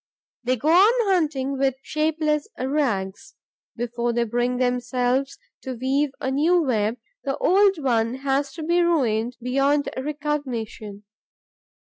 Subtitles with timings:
[0.43, 3.35] They go on hunting with shapeless rags.
[3.75, 8.81] Before they bring themselves to weave a new web, the old one has to be
[8.81, 11.03] ruined beyond recognition.